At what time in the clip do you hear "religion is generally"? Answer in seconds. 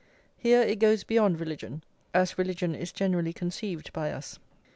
2.35-3.33